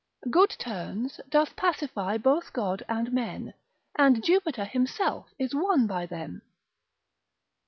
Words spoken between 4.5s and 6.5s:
himself is won by them.